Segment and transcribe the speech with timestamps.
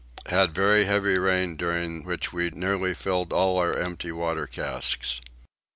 [0.25, 5.21] Had very heavy rain during which we nearly filled all our empty water casks.